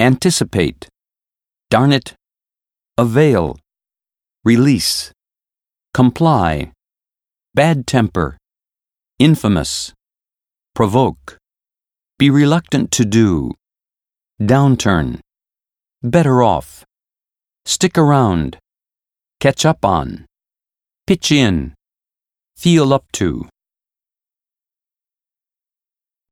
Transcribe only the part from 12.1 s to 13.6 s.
be reluctant to do,